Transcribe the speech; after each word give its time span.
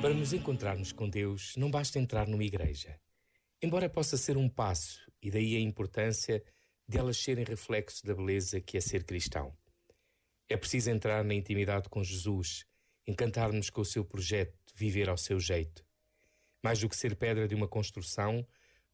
Para 0.00 0.14
nos 0.14 0.32
encontrarmos 0.32 0.90
com 0.90 1.08
Deus, 1.08 1.54
não 1.56 1.70
basta 1.70 1.98
entrar 1.98 2.26
numa 2.26 2.42
igreja. 2.42 2.98
Embora 3.62 3.88
possa 3.88 4.16
ser 4.16 4.36
um 4.36 4.48
passo, 4.48 5.00
e 5.22 5.30
daí 5.30 5.56
a 5.56 5.60
importância 5.60 6.42
de 6.88 6.98
elas 6.98 7.16
serem 7.16 7.44
reflexo 7.44 8.04
da 8.04 8.12
beleza 8.12 8.60
que 8.60 8.76
é 8.76 8.80
ser 8.80 9.04
cristão. 9.04 9.56
É 10.48 10.56
preciso 10.56 10.90
entrar 10.90 11.22
na 11.22 11.34
intimidade 11.34 11.88
com 11.88 12.02
Jesus, 12.02 12.66
encantar-nos 13.06 13.70
com 13.70 13.80
o 13.80 13.84
seu 13.84 14.04
projeto, 14.04 14.58
viver 14.74 15.08
ao 15.08 15.16
seu 15.16 15.38
jeito. 15.38 15.84
Mais 16.62 16.80
do 16.80 16.88
que 16.88 16.96
ser 16.96 17.14
pedra 17.14 17.46
de 17.46 17.54
uma 17.54 17.68
construção, 17.68 18.46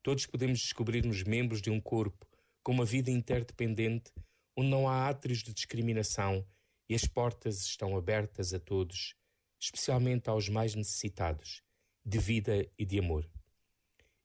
todos 0.03 0.27
podemos 0.27 0.61
descobrir-nos 0.61 1.23
membros 1.23 1.63
de 1.63 1.71
um 1.71 1.81
corpo 1.81 2.27
com 2.63 2.73
uma 2.73 2.85
vida 2.85 3.11
interdependente 3.11 4.13
onde 4.55 4.69
não 4.69 4.87
há 4.87 5.09
átrios 5.09 5.39
de 5.39 5.55
discriminação 5.55 6.47
e 6.89 6.95
as 6.95 7.07
portas 7.07 7.61
estão 7.63 7.97
abertas 7.97 8.55
a 8.55 8.59
todos 8.59 9.15
especialmente 9.61 10.31
aos 10.31 10.49
mais 10.49 10.75
necessitados, 10.75 11.63
de 12.05 12.19
vida 12.19 12.67
e 12.79 12.85
de 12.85 12.99
amor. 12.99 13.29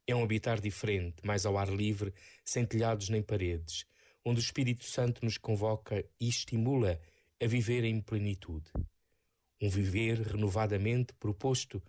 É 0.06 0.14
um 0.14 0.24
habitar 0.24 0.60
diferente, 0.60 1.26
mais 1.26 1.46
ao 1.46 1.58
ar 1.58 1.70
livre, 1.70 2.14
sem 2.46 2.66
telhados 2.66 3.10
nem 3.10 3.22
paredes, 3.22 3.86
onde 4.24 4.40
o 4.40 4.44
Espírito 4.44 4.86
Santo 4.86 5.24
nos 5.24 5.38
convoca 5.38 6.06
e 6.20 6.28
estimula 6.28 7.00
a 7.42 7.48
viver 7.48 7.84
em 7.84 8.00
plenitude. 8.00 8.70
Um 9.62 9.70
viver 9.70 10.20
renovadamente 10.20 11.14
proposto 11.14 11.82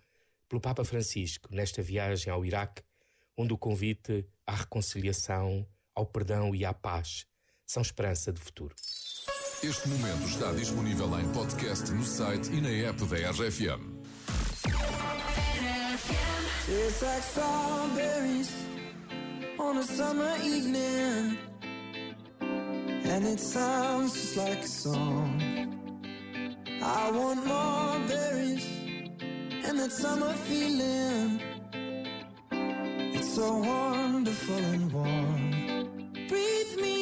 pelo 0.48 0.60
Papa 0.60 0.84
Francisco 0.84 1.48
nesta 1.54 1.82
viagem 1.82 2.32
ao 2.32 2.44
Iraque, 2.44 2.82
onde 3.36 3.52
o 3.52 3.58
convite 3.58 4.26
à 4.46 4.54
reconciliação, 4.54 5.66
ao 5.94 6.06
perdão 6.06 6.54
e 6.54 6.64
à 6.64 6.72
paz 6.72 7.26
são 7.66 7.82
esperança 7.82 8.32
de 8.32 8.40
futuro. 8.40 8.74
Este 9.66 9.88
momento 9.88 10.26
está 10.26 10.52
disponível 10.52 11.18
em 11.18 11.26
podcast 11.32 11.90
no 11.90 12.04
site 12.04 12.52
e 12.52 12.60
na 12.60 12.68
app 12.86 13.02
da 13.06 13.16
RFM. 13.30 13.80
It's 16.68 17.00
like 17.00 17.22
strawberries 17.22 18.52
on 19.58 19.78
a 19.78 19.82
summer 19.82 20.36
evening, 20.44 21.38
and 22.42 23.26
it 23.26 23.40
sounds 23.40 24.12
just 24.12 24.36
like 24.36 24.62
a 24.62 24.68
song. 24.68 25.40
I 26.82 27.10
want 27.10 27.46
more 27.46 28.00
berries 28.06 28.66
and 29.66 29.78
that 29.78 29.92
summer 29.92 30.34
feeling. 30.46 31.40
It's 33.14 33.34
so 33.34 33.56
wonderful 33.60 34.58
and 34.58 34.92
warm. 34.92 35.50
Breathe 36.28 36.76
me 36.82 36.93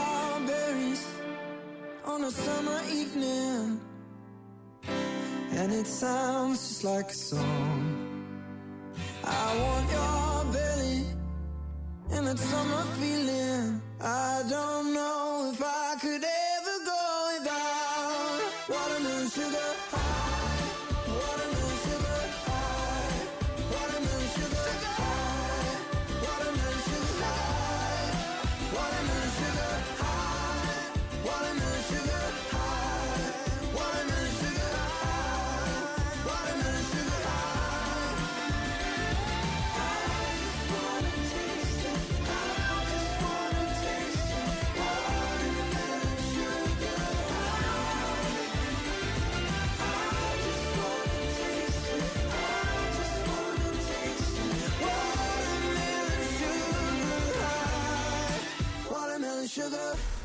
strawberries 0.00 1.06
on 2.04 2.24
a 2.24 2.30
summer 2.30 2.80
evening. 2.90 3.80
And 5.52 5.72
it 5.72 5.86
sounds 5.86 6.58
just 6.68 6.84
like 6.84 7.10
a 7.10 7.14
song. 7.14 7.80
I 9.24 9.46
want 9.62 9.86
your 9.96 10.52
belly 10.52 11.04
and 12.12 12.26
that 12.26 12.38
summer 12.38 12.84
feeling. 12.98 13.82
I 14.00 14.42
don't 14.48 14.94
know 14.94 15.50
if 15.52 15.60
I 15.62 15.96
could 16.00 16.24
ever 16.54 16.76
go 16.92 17.02
without 17.32 18.40
watermelon 18.68 19.28
sugar. 19.28 19.70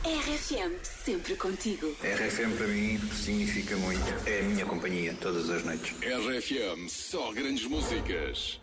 RFM, 0.05 0.77
sempre 0.83 1.35
contigo. 1.35 1.95
RFM 2.03 2.55
para 2.57 2.67
mim 2.67 2.99
significa 3.11 3.75
muito. 3.77 4.29
É 4.29 4.41
a 4.41 4.43
minha 4.43 4.63
companhia 4.63 5.15
todas 5.19 5.49
as 5.49 5.63
noites. 5.63 5.95
RFM, 5.99 6.87
só 6.87 7.33
grandes 7.33 7.65
músicas. 7.65 8.59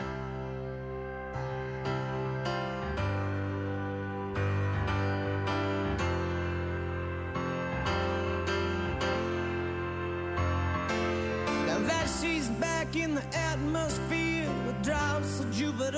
Now 11.66 11.80
that 11.88 12.08
she's 12.20 12.46
back 12.60 12.94
in 12.94 13.16
the 13.16 13.24
atmosphere 13.36 14.48
with 14.64 14.80
drops 14.84 15.40
of 15.40 15.50
Jupiter 15.50 15.91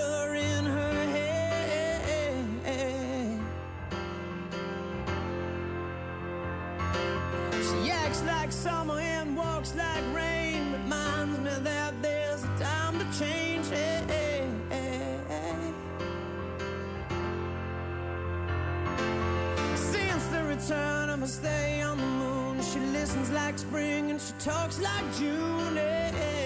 Since 20.64 20.78
the 20.78 20.80
return 20.80 21.10
of 21.10 21.22
a 21.22 21.28
stay 21.28 21.82
on 21.82 21.98
the 21.98 22.06
moon, 22.06 22.62
she 22.62 22.78
listens 22.78 23.30
like 23.32 23.58
spring 23.58 24.10
and 24.10 24.18
she 24.18 24.32
talks 24.38 24.80
like 24.80 25.04
June. 25.18 26.43